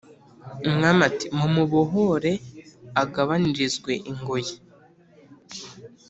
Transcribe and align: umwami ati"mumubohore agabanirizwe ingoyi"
umwami 0.67 1.01
ati"mumubohore 1.09 2.31
agabanirizwe 3.01 3.91
ingoyi" 4.09 4.55